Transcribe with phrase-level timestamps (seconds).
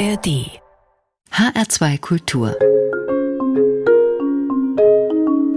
[0.00, 0.62] ARD
[1.30, 2.56] HR2 Kultur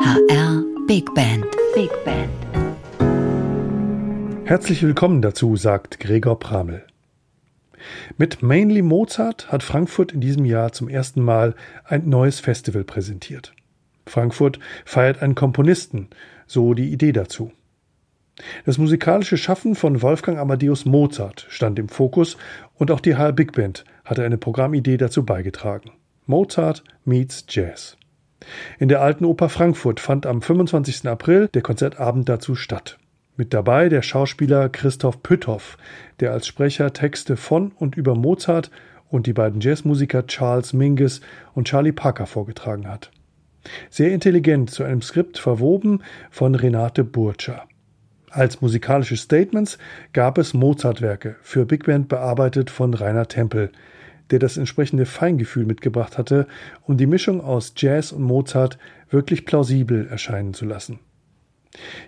[0.01, 2.29] HR Big Band Big Band
[4.43, 6.85] Herzlich willkommen dazu, sagt Gregor Pramel.
[8.17, 11.55] Mit Mainly Mozart hat Frankfurt in diesem Jahr zum ersten Mal
[11.85, 13.53] ein neues Festival präsentiert.
[14.07, 16.09] Frankfurt feiert einen Komponisten,
[16.47, 17.53] so die Idee dazu.
[18.65, 22.37] Das musikalische Schaffen von Wolfgang Amadeus Mozart stand im Fokus
[22.75, 25.91] und auch die HR Big Band hatte eine Programmidee dazu beigetragen.
[26.25, 27.97] Mozart meets Jazz.
[28.79, 31.07] In der Alten Oper Frankfurt fand am 25.
[31.07, 32.97] April der Konzertabend dazu statt.
[33.35, 35.77] Mit dabei der Schauspieler Christoph Pütthoff,
[36.19, 38.69] der als Sprecher Texte von und über Mozart
[39.09, 41.21] und die beiden Jazzmusiker Charles Mingus
[41.53, 43.11] und Charlie Parker vorgetragen hat.
[43.89, 47.65] Sehr intelligent zu einem Skript verwoben von Renate Burtscher.
[48.33, 49.77] Als musikalische Statements
[50.11, 53.71] gab es Mozart-Werke, für Big Band bearbeitet von Rainer Tempel,
[54.31, 56.47] der das entsprechende Feingefühl mitgebracht hatte,
[56.81, 58.79] um die Mischung aus Jazz und Mozart
[59.11, 60.97] wirklich plausibel erscheinen zu lassen.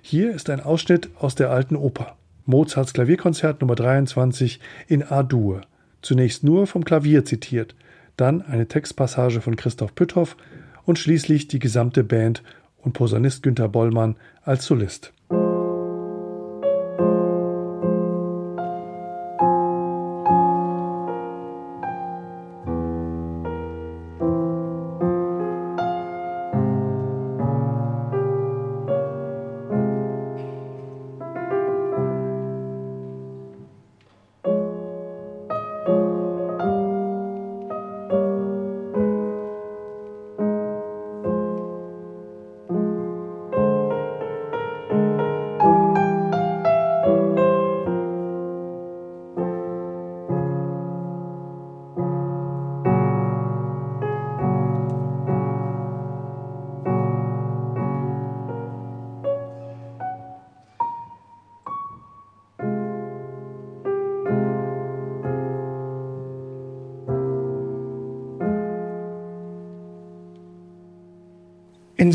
[0.01, 2.15] Hier ist ein Ausschnitt aus der alten Oper.
[2.45, 5.61] Mozarts Klavierkonzert Nummer 23 in A-Dur.
[6.01, 7.75] Zunächst nur vom Klavier zitiert,
[8.17, 10.37] dann eine Textpassage von Christoph Pütthoff
[10.85, 12.41] und schließlich die gesamte Band
[12.77, 15.13] und Posaunist Günter Bollmann als Solist.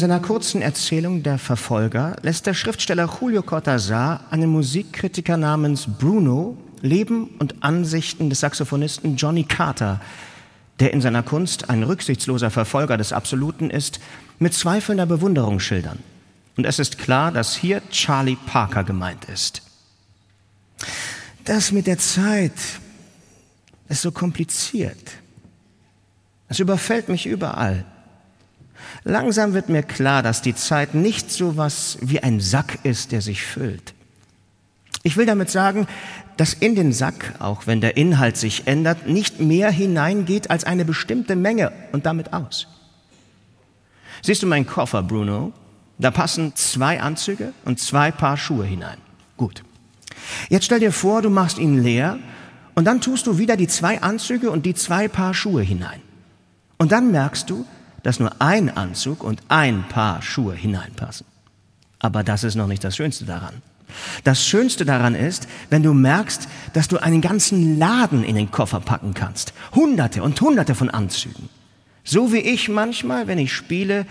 [0.00, 7.28] Seiner kurzen Erzählung Der Verfolger lässt der Schriftsteller Julio Cortázar einen Musikkritiker namens Bruno Leben
[7.38, 10.00] und Ansichten des Saxophonisten Johnny Carter,
[10.81, 14.00] der in seiner Kunst ein rücksichtsloser Verfolger des Absoluten ist,
[14.39, 15.99] mit zweifelnder Bewunderung schildern.
[16.56, 19.62] Und es ist klar, dass hier Charlie Parker gemeint ist.
[21.44, 22.55] Das mit der Zeit
[23.91, 25.10] ist so kompliziert.
[26.49, 27.84] Es überfällt mich überall.
[29.05, 33.23] Langsam wird mir klar, dass die Zeit nicht so was wie ein Sack ist, der
[33.23, 33.95] sich füllt.
[35.03, 35.87] Ich will damit sagen,
[36.37, 40.85] dass in den Sack, auch wenn der Inhalt sich ändert, nicht mehr hineingeht als eine
[40.85, 42.67] bestimmte Menge und damit aus.
[44.23, 45.53] Siehst du meinen Koffer, Bruno?
[45.99, 48.99] Da passen zwei Anzüge und zwei Paar Schuhe hinein.
[49.37, 49.63] Gut.
[50.49, 52.19] Jetzt stell dir vor, du machst ihn leer
[52.75, 56.01] und dann tust du wieder die zwei Anzüge und die zwei Paar Schuhe hinein.
[56.79, 57.67] Und dann merkst du,
[58.03, 61.27] dass nur ein Anzug und ein Paar Schuhe hineinpassen.
[61.99, 63.62] Aber das ist noch nicht das Schönste daran.
[64.25, 68.81] Das Schönste daran ist, wenn du merkst, dass du einen ganzen Laden in den Koffer
[68.81, 69.53] packen kannst.
[69.75, 71.49] Hunderte und hunderte von Anzügen.
[72.05, 74.06] So wie ich manchmal, wenn ich spiele,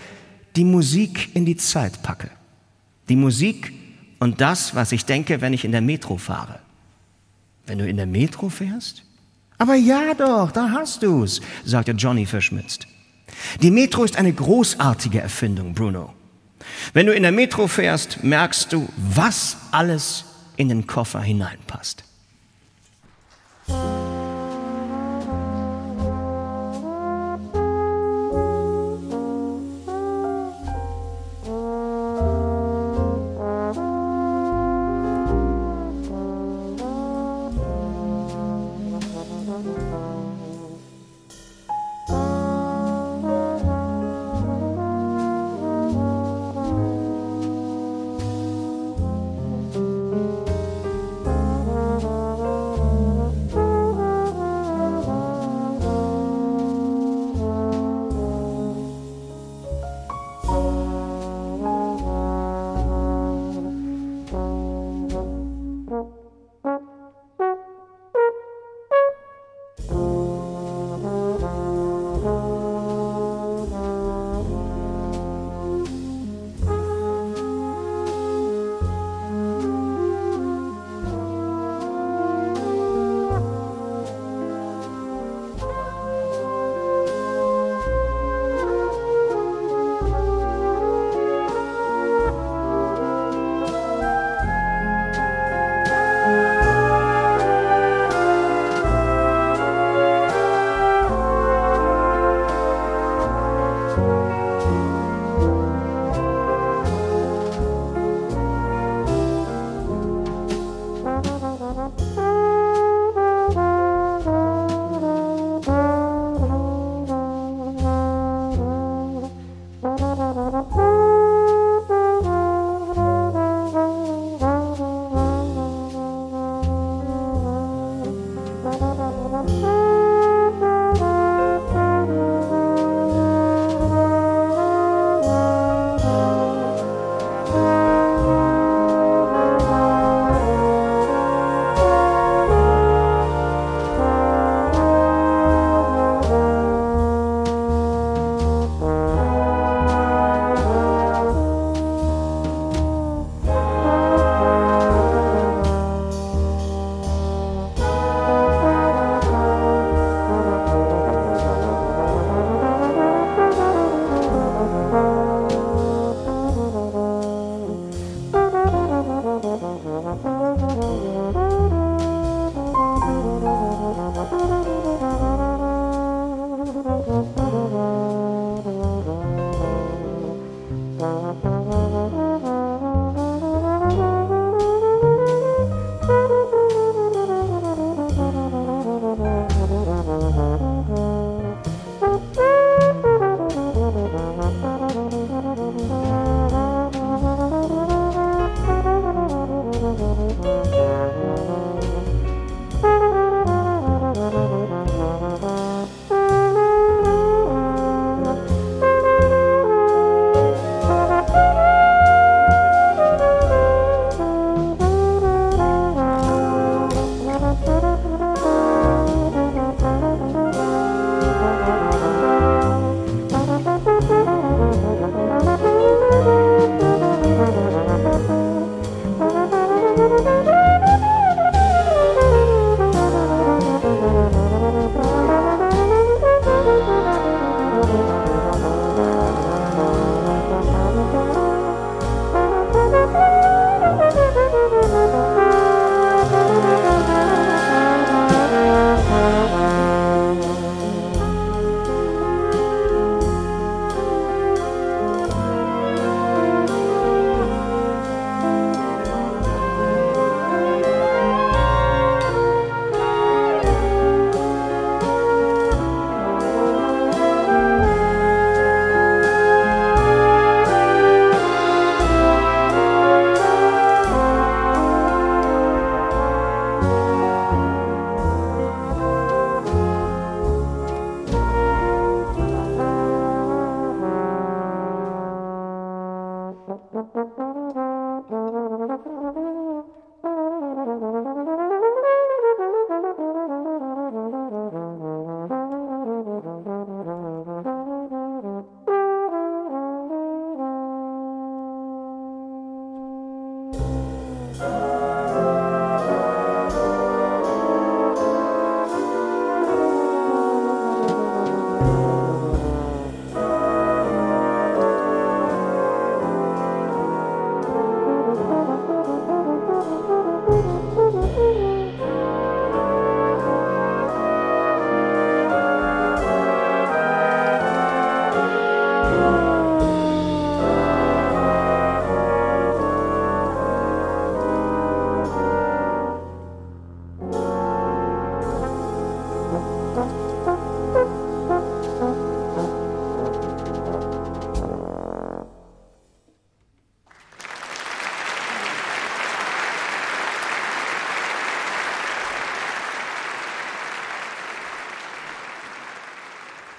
[0.56, 2.30] die Musik in die Zeit packe.
[3.08, 3.72] Die Musik
[4.18, 6.60] und das, was ich denke, wenn ich in der Metro fahre.
[7.66, 9.02] Wenn du in der Metro fährst?
[9.58, 12.86] Aber ja doch, da hast du's, sagte Johnny verschmitzt.
[13.62, 16.12] Die Metro ist eine großartige Erfindung, Bruno.
[16.92, 20.24] Wenn du in der Metro fährst, merkst du, was alles
[20.56, 22.04] in den Koffer hineinpasst.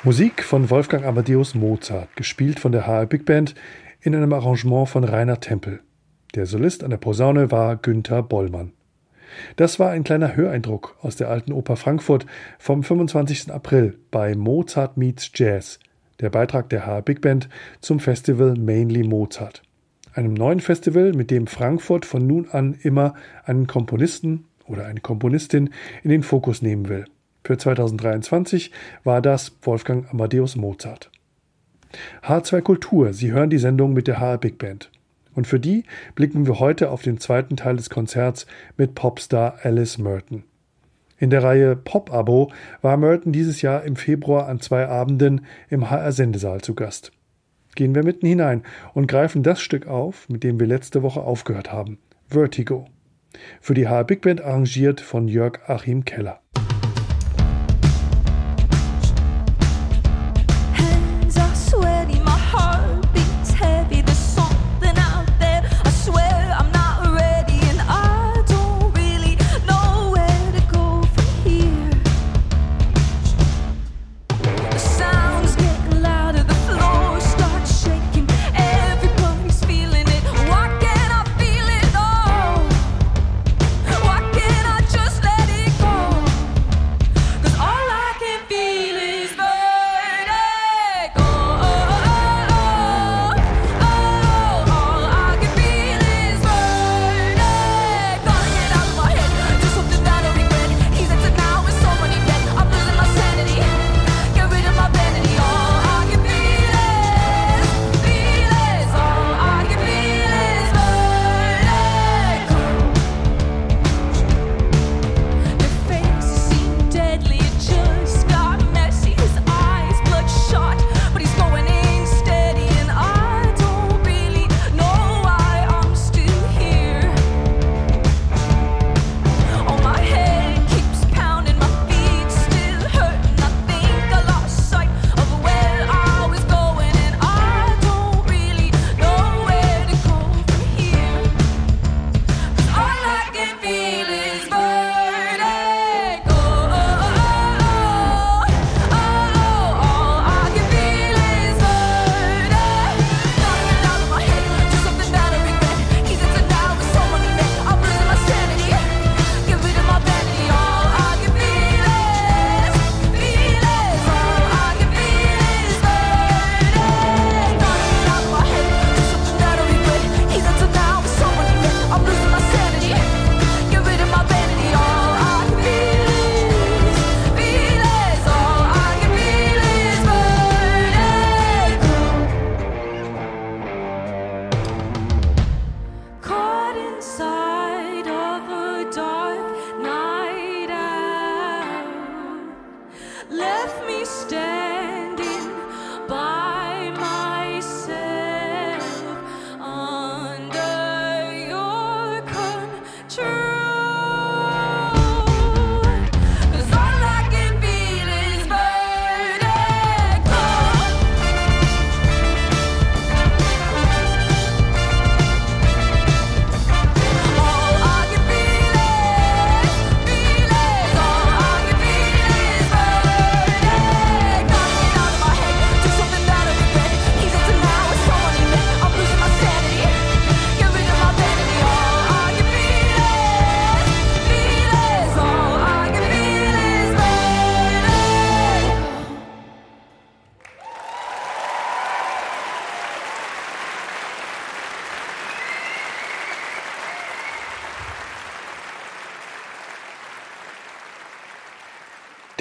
[0.03, 3.53] Musik von Wolfgang Amadeus Mozart, gespielt von der HR Big Band
[4.01, 5.79] in einem Arrangement von Rainer Tempel.
[6.34, 8.74] Der Solist an der Posaune war Günther Bollmann.
[9.58, 12.25] Das war ein kleiner Höreindruck aus der alten Oper Frankfurt
[12.58, 13.51] vom 25.
[13.51, 15.77] April bei Mozart Meets Jazz,
[16.20, 17.48] der Beitrag der HR Big Band
[17.79, 19.62] zum Festival Mainly Mozart.
[20.15, 23.13] Einem neuen Festival, mit dem Frankfurt von nun an immer
[23.46, 25.70] einen Komponisten oder eine Komponistin
[26.01, 27.05] in den Fokus nehmen will.
[27.43, 28.71] Für 2023
[29.03, 31.10] war das Wolfgang Amadeus Mozart.
[32.24, 34.91] H2 Kultur, Sie hören die Sendung mit der HR Big Band.
[35.33, 38.45] Und für die blicken wir heute auf den zweiten Teil des Konzerts
[38.77, 40.43] mit Popstar Alice Merton.
[41.17, 46.62] In der Reihe Pop-Abo war Merton dieses Jahr im Februar an zwei Abenden im HR-Sendesaal
[46.62, 47.12] zu Gast.
[47.75, 51.71] Gehen wir mitten hinein und greifen das Stück auf, mit dem wir letzte Woche aufgehört
[51.71, 52.00] haben.
[52.27, 52.86] Vertigo.
[53.62, 56.41] Für die HR Big Band arrangiert von Jörg Achim Keller.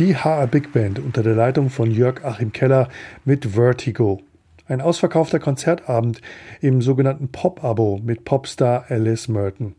[0.00, 2.88] Die HR Big Band unter der Leitung von Jörg Achim Keller
[3.26, 4.22] mit Vertigo.
[4.66, 6.22] Ein ausverkaufter Konzertabend
[6.62, 9.74] im sogenannten Pop-Abo mit Popstar Alice Merton.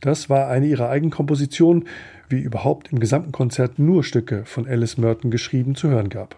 [0.00, 1.86] Das war eine ihrer Eigenkompositionen,
[2.28, 6.36] wie überhaupt im gesamten Konzert nur Stücke von Alice Merton geschrieben zu hören gab.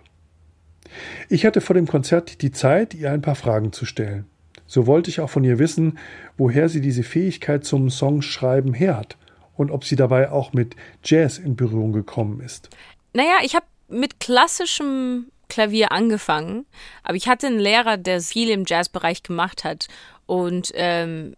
[1.31, 4.27] Ich hatte vor dem Konzert die Zeit, ihr ein paar Fragen zu stellen.
[4.67, 5.97] So wollte ich auch von ihr wissen,
[6.37, 9.17] woher sie diese Fähigkeit zum Songschreiben her hat
[9.57, 12.69] und ob sie dabei auch mit Jazz in Berührung gekommen ist.
[13.13, 16.67] Naja, ich habe mit klassischem Klavier angefangen,
[17.03, 19.89] aber ich hatte einen Lehrer, der viel im Jazzbereich gemacht hat
[20.27, 21.37] und ähm,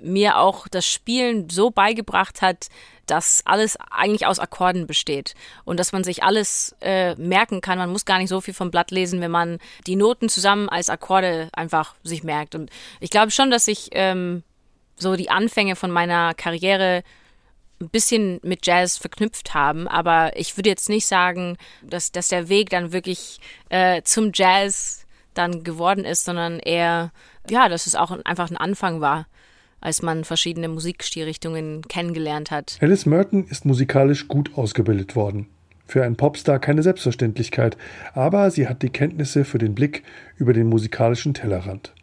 [0.00, 2.68] mir auch das Spielen so beigebracht hat,
[3.06, 7.78] dass alles eigentlich aus Akkorden besteht und dass man sich alles äh, merken kann.
[7.78, 10.90] Man muss gar nicht so viel vom Blatt lesen, wenn man die Noten zusammen als
[10.90, 12.54] Akkorde einfach sich merkt.
[12.54, 14.42] Und ich glaube schon, dass ich ähm,
[14.96, 17.02] so die Anfänge von meiner Karriere
[17.80, 22.48] ein bisschen mit Jazz verknüpft haben, aber ich würde jetzt nicht sagen, dass, dass der
[22.48, 27.12] Weg dann wirklich äh, zum Jazz dann geworden ist, sondern eher,
[27.50, 29.26] ja, dass es auch einfach ein Anfang war
[29.80, 32.78] als man verschiedene Musikstilrichtungen kennengelernt hat.
[32.80, 35.46] Alice Merton ist musikalisch gut ausgebildet worden.
[35.86, 37.76] Für einen Popstar keine Selbstverständlichkeit,
[38.12, 40.02] aber sie hat die Kenntnisse für den Blick
[40.36, 41.94] über den musikalischen Tellerrand.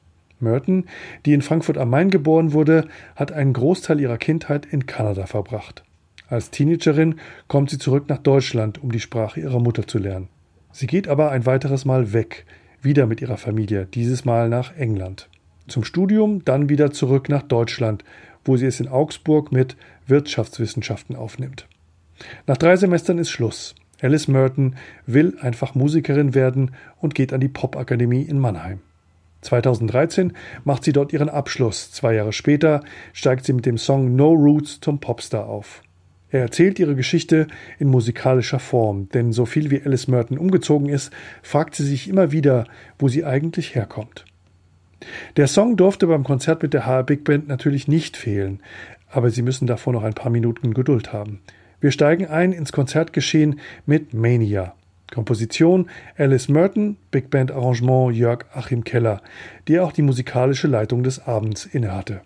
[0.44, 0.86] Merton,
[1.26, 5.84] die in Frankfurt am Main geboren wurde, hat einen Großteil ihrer Kindheit in Kanada verbracht.
[6.28, 7.16] Als Teenagerin
[7.48, 10.30] kommt sie zurück nach Deutschland, um die Sprache ihrer Mutter zu lernen.
[10.72, 12.46] Sie geht aber ein weiteres Mal weg,
[12.82, 15.30] wieder mit ihrer Familie, dieses Mal nach England
[15.68, 18.04] zum Studium, dann wieder zurück nach Deutschland,
[18.46, 21.68] wo sie es in Augsburg mit Wirtschaftswissenschaften aufnimmt.
[22.48, 23.76] Nach drei Semestern ist Schluss.
[24.02, 28.82] Alice Merton will einfach Musikerin werden und geht an die Popakademie in Mannheim.
[29.44, 30.34] 2013
[30.64, 31.92] macht sie dort ihren Abschluss.
[31.92, 32.82] Zwei Jahre später
[33.14, 35.82] steigt sie mit dem Song No Roots zum Popstar auf.
[36.30, 37.48] Er erzählt ihre Geschichte
[37.78, 41.12] in musikalischer Form, denn so viel wie Alice Merton umgezogen ist,
[41.44, 42.66] fragt sie sich immer wieder,
[42.98, 44.26] wo sie eigentlich herkommt.
[45.38, 48.62] Der Song durfte beim Konzert mit der HR Big Band natürlich nicht fehlen,
[49.10, 51.42] aber Sie müssen davor noch ein paar Minuten Geduld haben.
[51.80, 54.74] Wir steigen ein ins Konzertgeschehen mit Mania.
[55.14, 59.22] Komposition Alice Merton, Big Band Arrangement Jörg Achim Keller,
[59.68, 62.22] der auch die musikalische Leitung des Abends innehatte.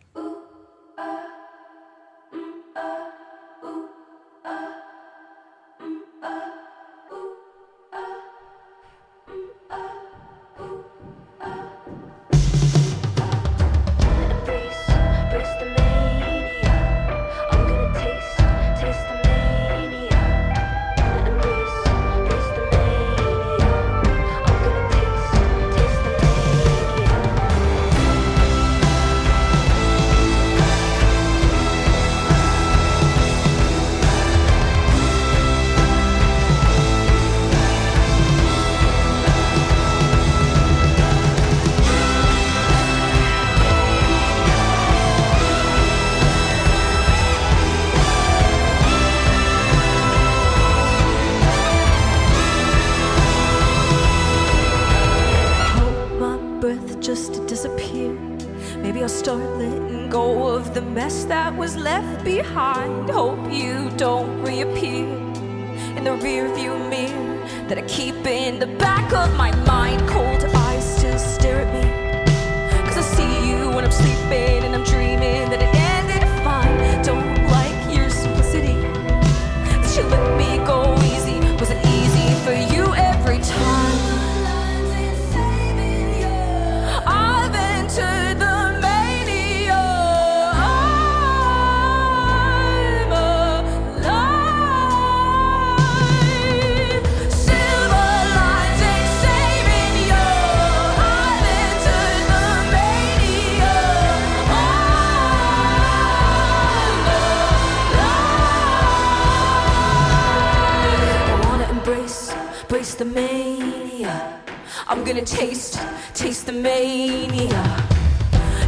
[112.77, 114.40] embrace the mania.
[114.87, 115.79] I'm gonna taste,
[116.13, 117.66] taste the mania.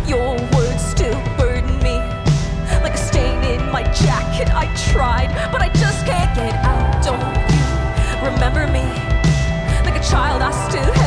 [0.07, 1.95] Your words still burden me
[2.81, 4.49] like a stain in my jacket.
[4.51, 7.03] I tried, but I just can't get out.
[7.05, 7.21] Don't
[7.53, 8.81] you remember me
[9.85, 10.41] like a child?
[10.41, 10.98] I still.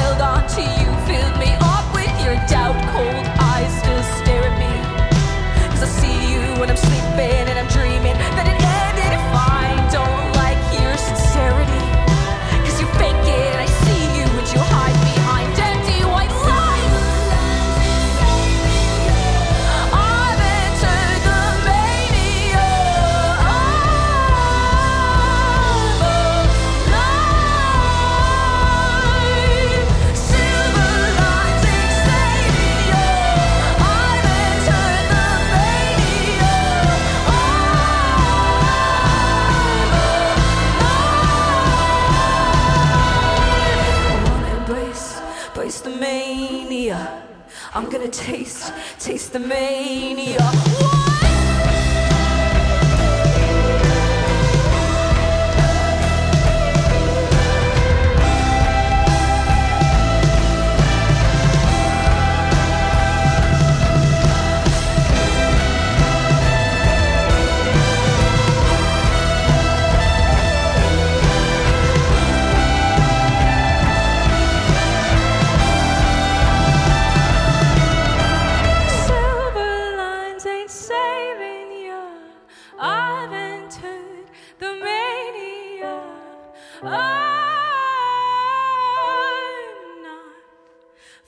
[48.13, 50.52] taste, taste the mania.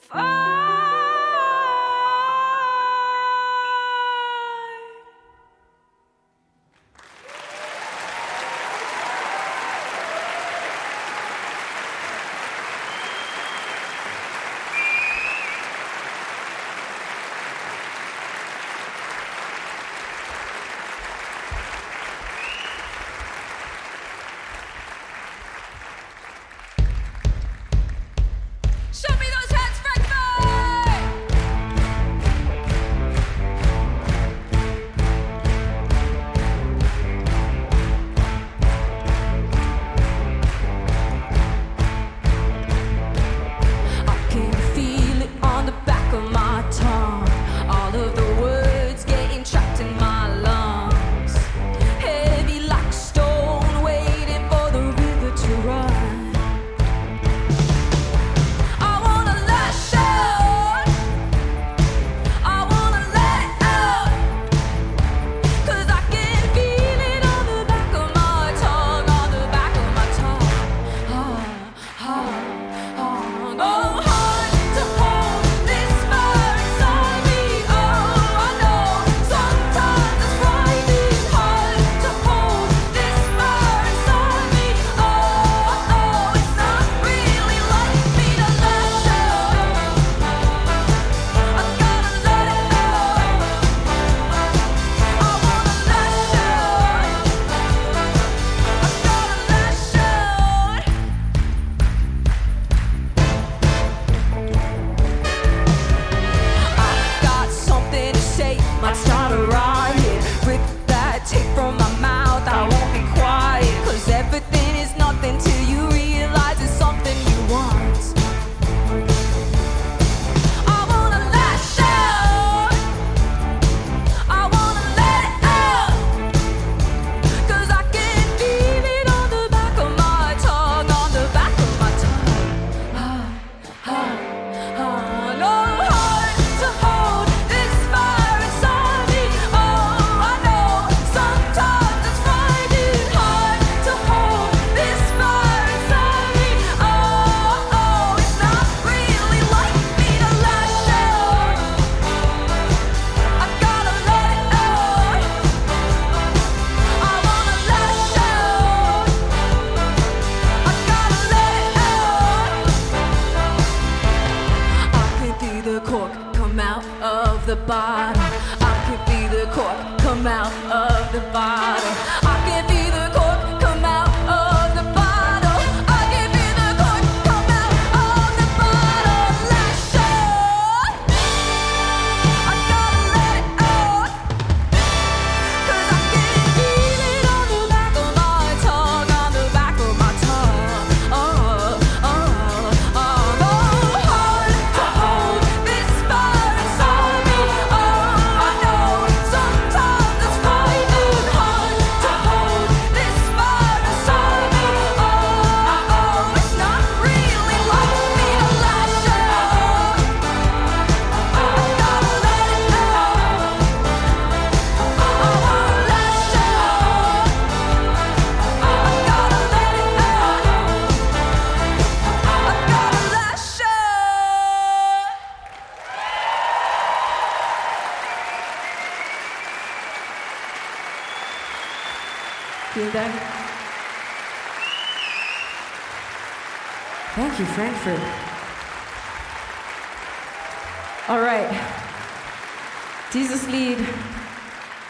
[0.04, 0.43] far.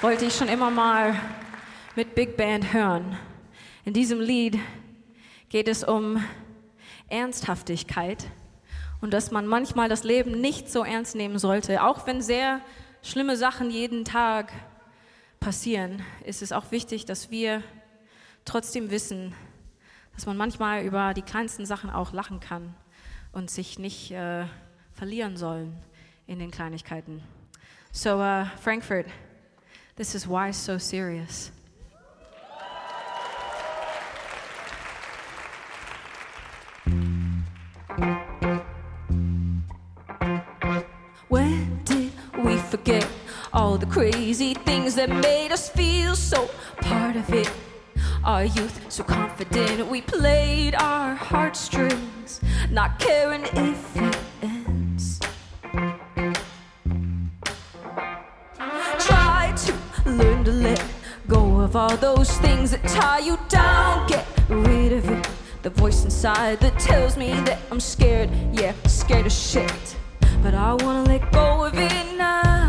[0.00, 1.14] Wollte ich schon immer mal
[1.94, 3.18] mit Big Band hören.
[3.84, 4.58] In diesem Lied
[5.50, 6.24] geht es um
[7.08, 8.24] Ernsthaftigkeit
[9.02, 11.82] und dass man manchmal das Leben nicht so ernst nehmen sollte.
[11.82, 12.62] Auch wenn sehr
[13.02, 14.50] schlimme Sachen jeden Tag
[15.38, 17.62] passieren, ist es auch wichtig, dass wir
[18.46, 19.34] trotzdem wissen,
[20.14, 22.74] dass man manchmal über die kleinsten Sachen auch lachen kann
[23.32, 24.46] und sich nicht äh,
[24.92, 25.76] verlieren sollen
[26.26, 27.22] in den Kleinigkeiten.
[27.92, 29.06] So, uh, Frankfurt.
[29.96, 31.52] This is why so serious.
[41.28, 43.06] When did we forget
[43.52, 46.48] all the crazy things that made us feel so
[46.80, 47.48] part of it?
[48.24, 55.20] Our youth so confident, we played our heartstrings, not caring if it ends.
[58.98, 59.74] Try to
[60.06, 60.82] learn to let
[61.28, 65.28] go of all those things that tie you down, get rid of it.
[65.60, 69.96] The voice inside that tells me that I'm scared, yeah, scared of shit.
[70.42, 72.63] But I wanna let go of it now.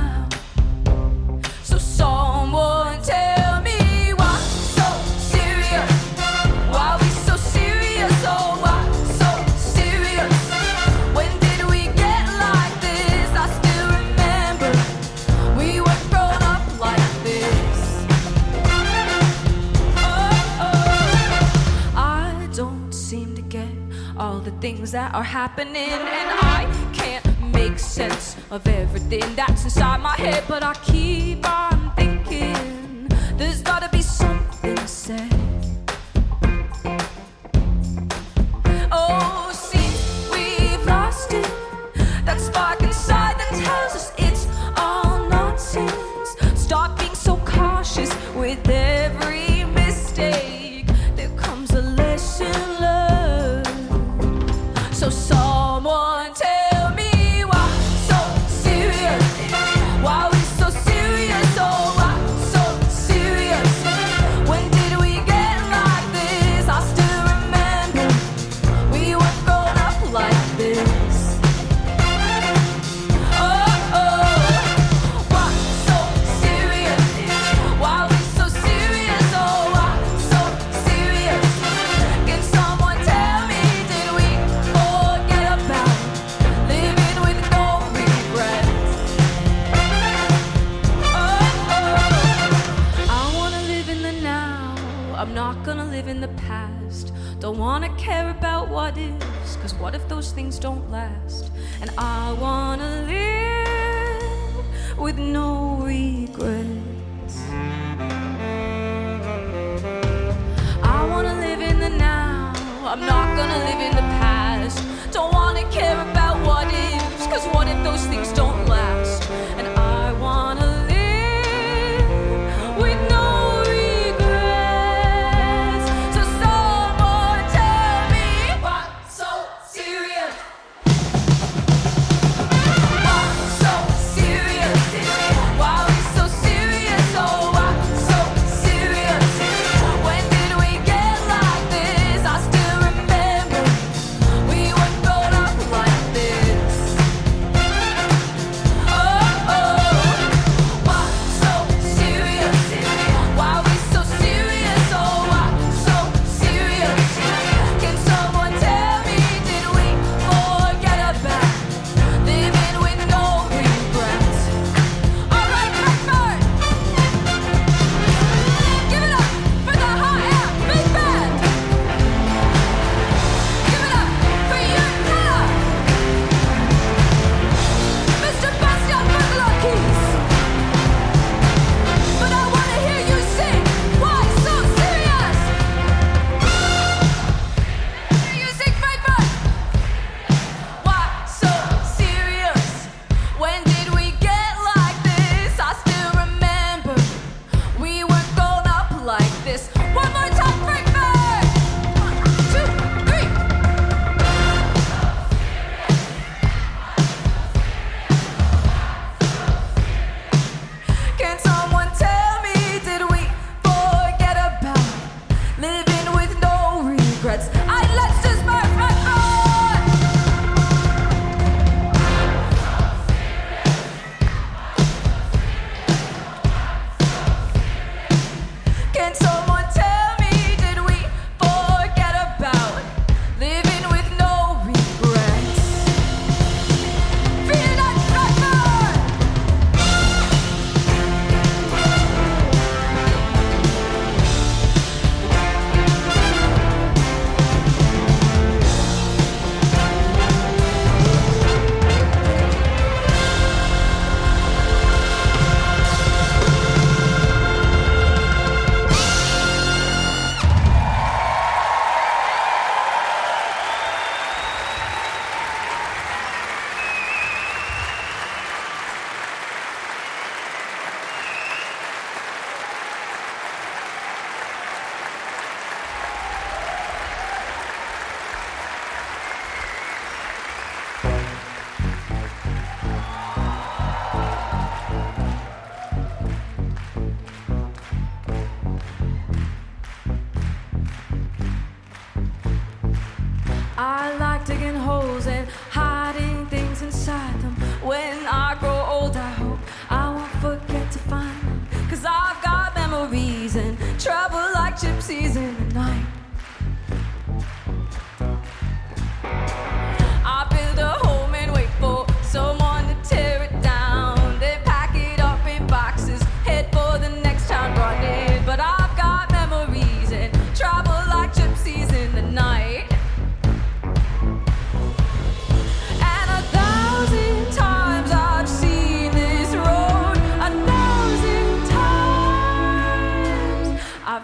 [24.96, 30.64] that are happening, and I can't make sense of everything that's inside my head, but
[30.64, 31.75] I keep on.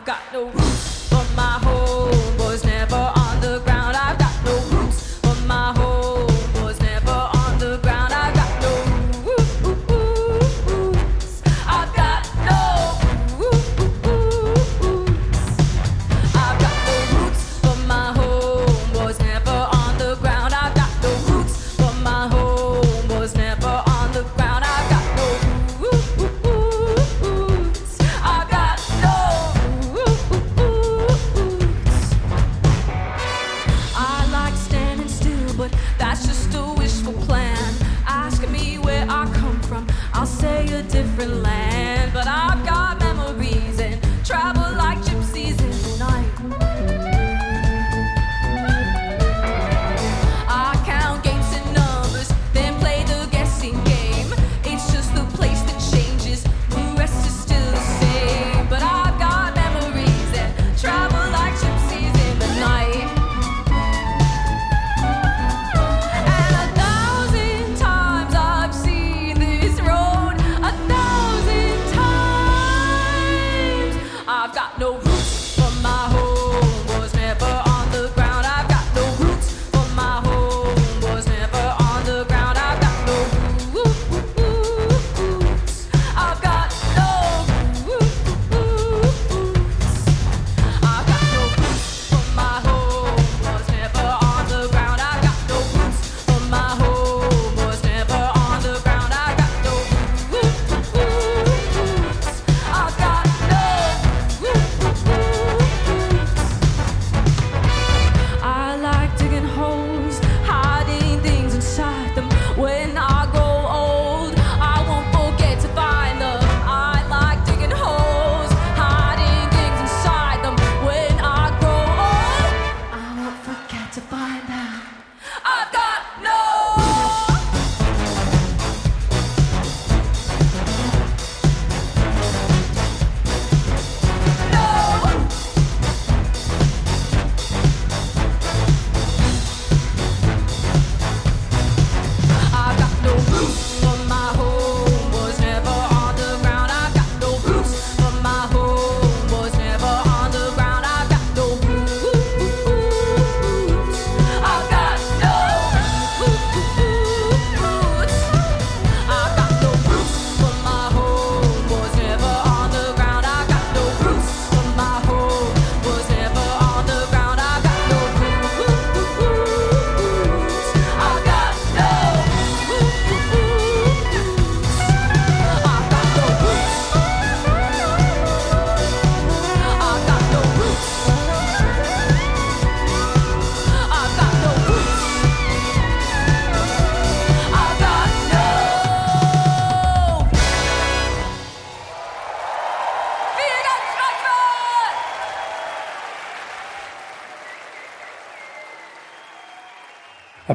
[0.02, 1.01] I got no roots.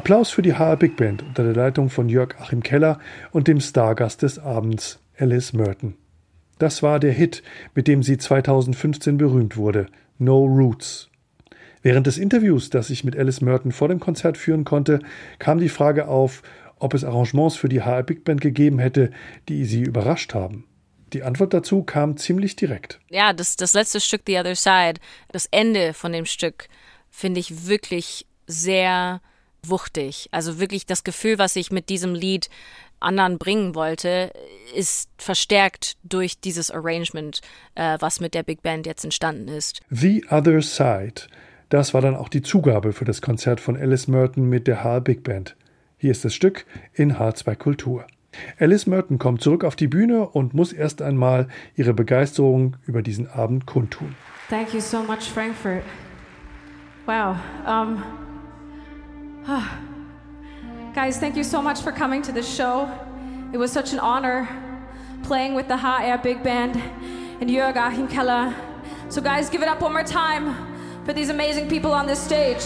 [0.07, 2.97] Applaus für die HR Big Band unter der Leitung von Jörg Achim Keller
[3.33, 5.97] und dem Stargast des Abends, Alice Merton.
[6.59, 7.43] Das war der Hit,
[7.75, 11.09] mit dem sie 2015 berühmt wurde, No Roots.
[11.81, 15.01] Während des Interviews, das ich mit Alice Merton vor dem Konzert führen konnte,
[15.39, 16.41] kam die Frage auf,
[16.79, 19.11] ob es Arrangements für die HR Big Band gegeben hätte,
[19.49, 20.63] die sie überrascht haben.
[21.11, 23.01] Die Antwort dazu kam ziemlich direkt.
[23.09, 25.01] Ja, das, das letzte Stück, The Other Side,
[25.33, 26.69] das Ende von dem Stück,
[27.09, 29.19] finde ich wirklich sehr
[29.63, 30.29] wuchtig.
[30.31, 32.49] Also wirklich das Gefühl, was ich mit diesem Lied
[32.99, 34.31] anderen bringen wollte,
[34.75, 37.41] ist verstärkt durch dieses Arrangement,
[37.75, 39.81] äh, was mit der Big Band jetzt entstanden ist.
[39.89, 41.23] The Other Side.
[41.69, 45.01] Das war dann auch die Zugabe für das Konzert von Alice Merton mit der Haar
[45.01, 45.55] Big Band.
[45.97, 48.05] Hier ist das Stück in H2 Kultur.
[48.59, 53.27] Alice Merton kommt zurück auf die Bühne und muss erst einmal ihre Begeisterung über diesen
[53.27, 54.15] Abend kundtun.
[54.49, 55.83] Thank you so much, Frankfurt.
[57.05, 57.37] Wow.
[57.65, 58.03] Um
[60.93, 62.91] Guys, thank you so much for coming to this show.
[63.53, 64.49] It was such an honor
[65.23, 66.75] playing with the HR Big Band
[67.39, 68.53] and Jörg Achim.
[69.09, 70.53] So, guys, give it up one more time
[71.05, 72.61] for these amazing people on this stage.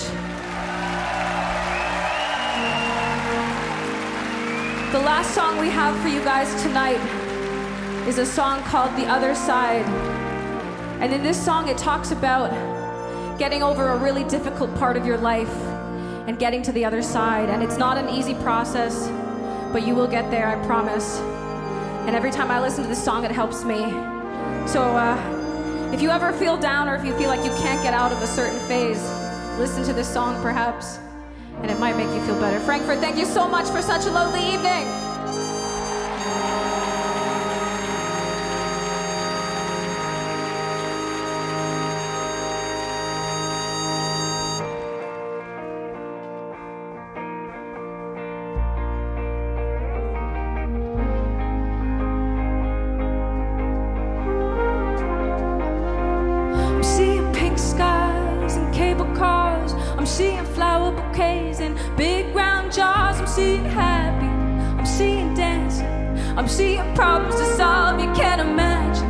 [4.92, 7.00] The last song we have for you guys tonight
[8.08, 9.86] is a song called The Other Side.
[11.00, 12.50] And in this song, it talks about
[13.38, 15.56] getting over a really difficult part of your life
[16.28, 17.50] and getting to the other side.
[17.50, 19.08] And it's not an easy process,
[19.72, 21.20] but you will get there, I promise.
[22.08, 23.92] And every time I listen to this song, it helps me.
[24.68, 27.94] So uh, if you ever feel down or if you feel like you can't get
[27.94, 29.02] out of a certain phase,
[29.58, 30.98] listen to this song perhaps,
[31.62, 32.60] and it might make you feel better.
[32.62, 35.11] Frankfurt, thank you so much for such a lovely evening.
[60.02, 63.20] I'm seeing flower bouquets and big round jars.
[63.20, 64.26] I'm seeing happy.
[64.80, 65.86] I'm seeing dancing.
[66.36, 69.06] I'm seeing problems to solve you can't imagine.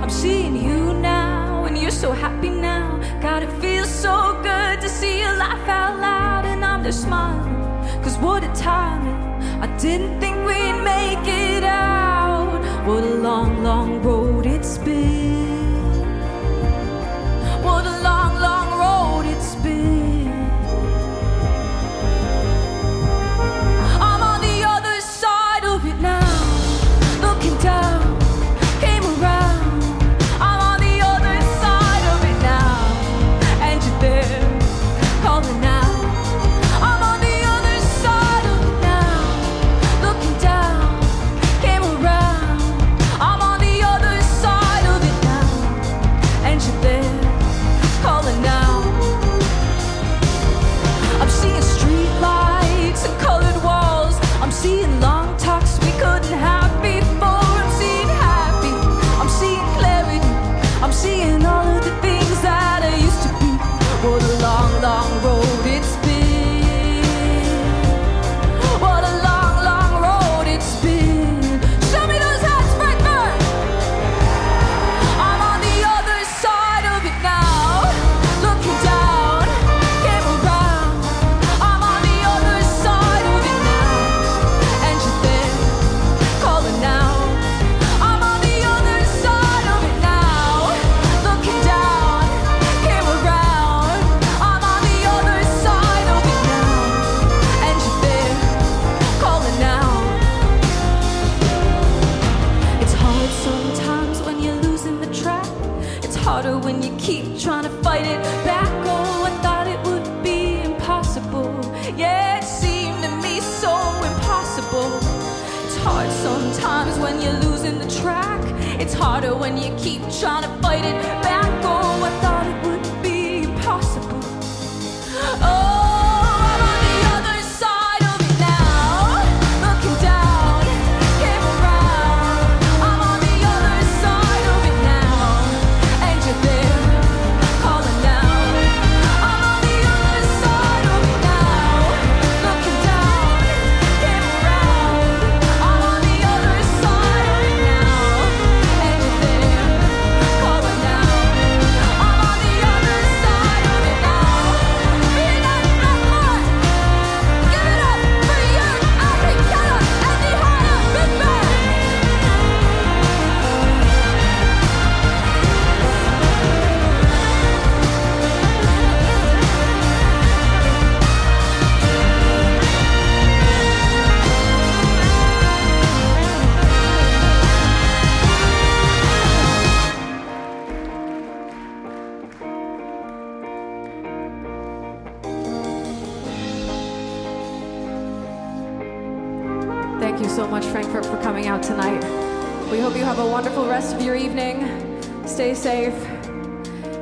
[0.00, 2.96] I'm seeing you now and you're so happy now.
[3.20, 7.56] God, it feels so good to see you laugh out loud and I'm just smiling.
[8.04, 9.18] Cause what a timing.
[9.60, 12.86] I didn't think we'd make it out.
[12.86, 15.45] What a long, long road it's been.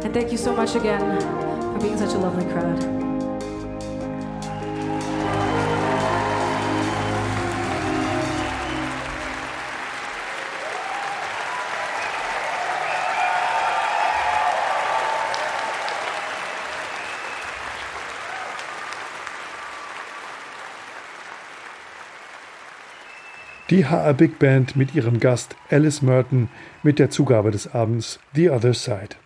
[0.05, 1.21] And thank you so much again
[1.73, 3.05] for being such a lovely crowd.
[23.71, 26.49] die HR Big Band mit ihrem Gast Alice Merton
[26.83, 29.17] mit der Zugabe des Abends The Other Side.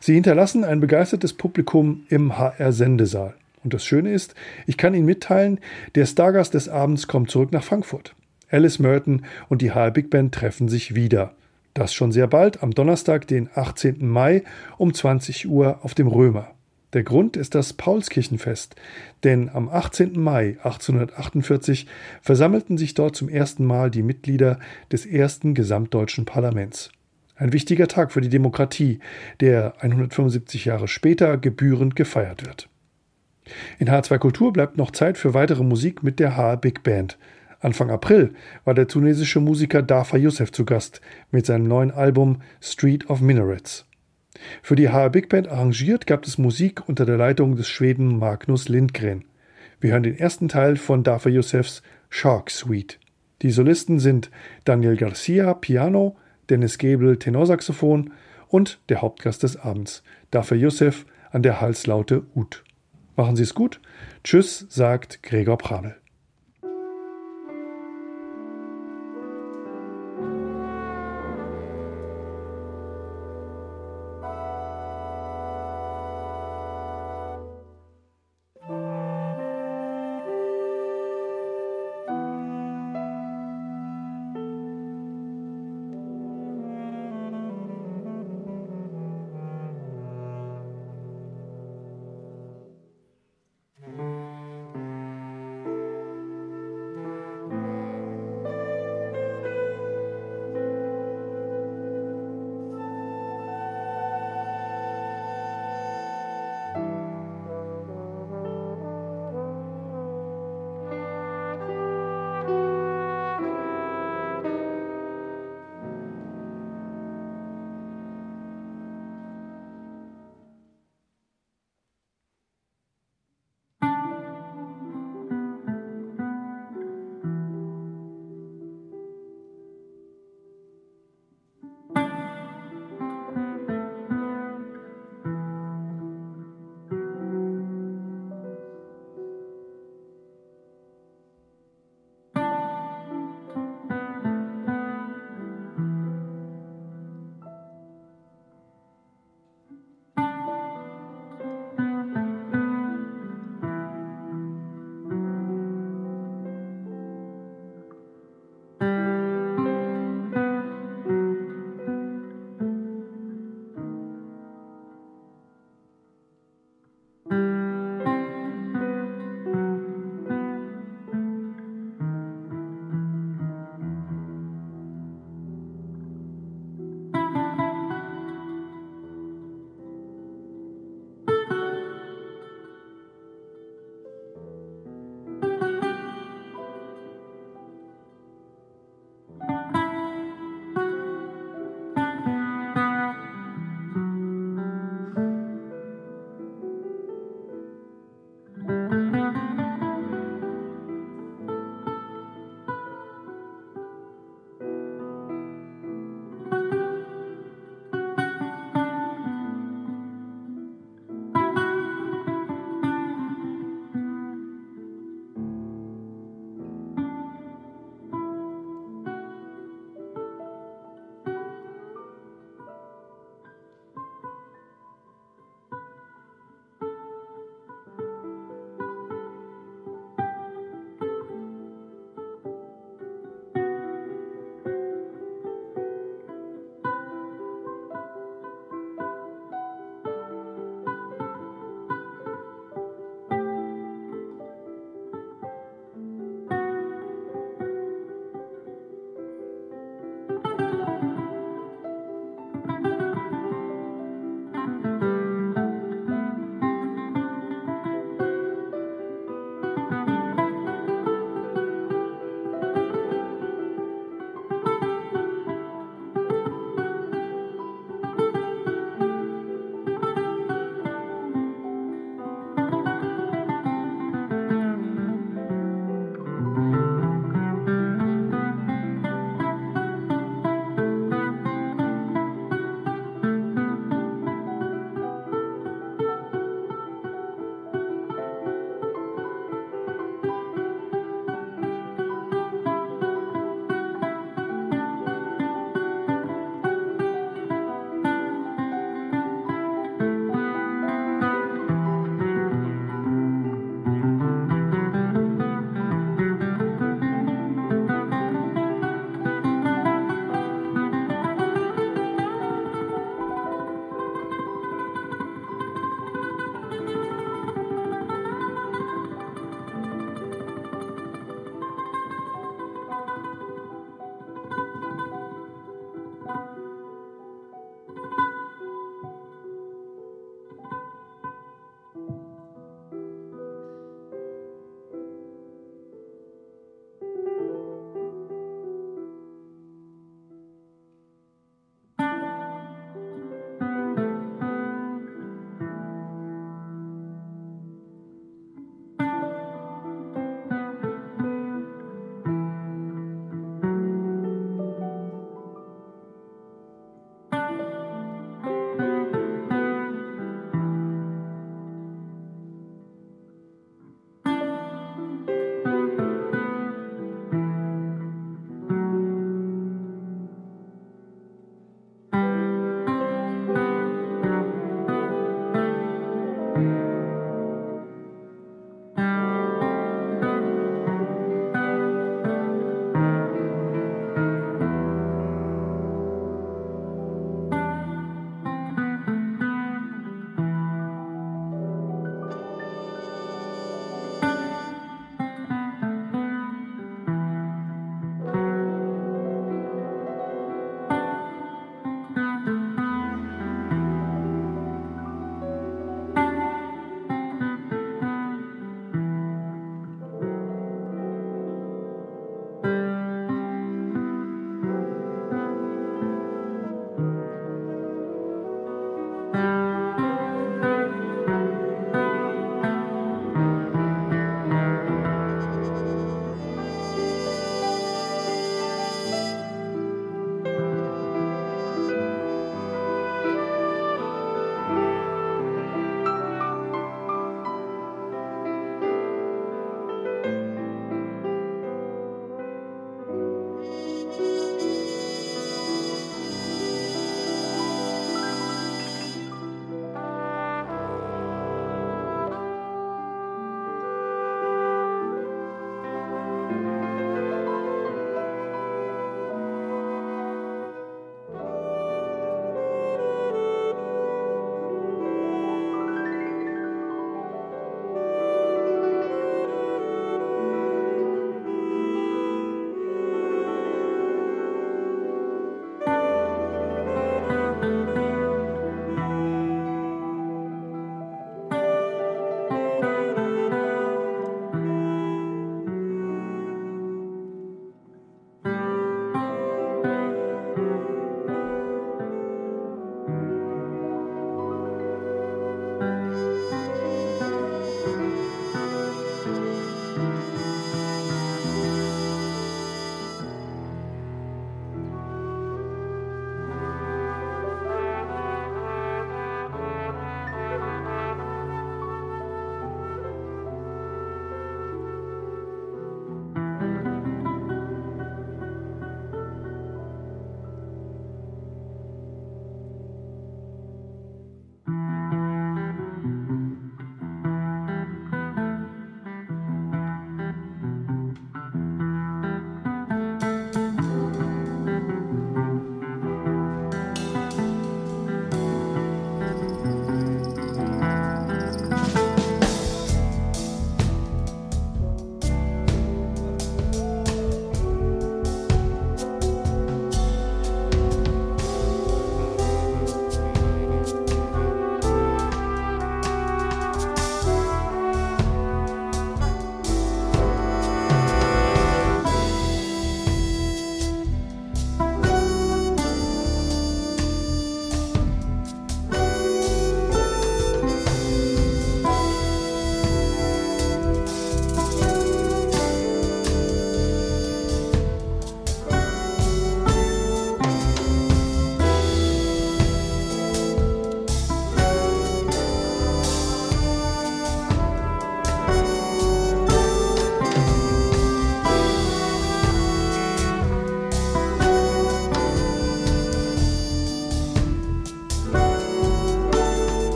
[0.00, 3.34] Sie hinterlassen ein begeistertes Publikum im HR Sendesaal.
[3.62, 4.34] Und das Schöne ist,
[4.66, 5.60] ich kann Ihnen mitteilen,
[5.94, 8.14] der Stargast des Abends kommt zurück nach Frankfurt.
[8.50, 11.34] Alice Merton und die HR Big Band treffen sich wieder.
[11.74, 14.08] Das schon sehr bald, am Donnerstag, den 18.
[14.08, 14.42] Mai
[14.76, 16.50] um 20 Uhr auf dem Römer.
[16.92, 18.74] Der Grund ist das Paulskirchenfest,
[19.22, 20.18] denn am 18.
[20.18, 21.86] Mai 1848
[22.20, 24.58] versammelten sich dort zum ersten Mal die Mitglieder
[24.90, 26.90] des ersten gesamtdeutschen Parlaments.
[27.40, 28.98] Ein wichtiger Tag für die Demokratie,
[29.40, 32.68] der 175 Jahre später gebührend gefeiert wird.
[33.78, 37.16] In H2 Kultur bleibt noch Zeit für weitere Musik mit der HR Big Band.
[37.60, 38.34] Anfang April
[38.66, 43.86] war der tunesische Musiker Dafa Youssef zu Gast mit seinem neuen Album Street of Minarets.
[44.62, 48.68] Für die HR Big Band arrangiert gab es Musik unter der Leitung des Schweden Magnus
[48.68, 49.24] Lindgren.
[49.80, 52.98] Wir hören den ersten Teil von Dafa Youssefs Shark Suite.
[53.40, 54.30] Die Solisten sind
[54.66, 56.18] Daniel Garcia Piano,
[56.50, 58.12] Dennis Gebel Tenorsaxophon
[58.48, 62.64] und der Hauptgast des Abends, Dafa Youssef an der Halslaute Ut.
[63.16, 63.80] Machen Sie es gut.
[64.24, 65.99] Tschüss, sagt Gregor Pramel.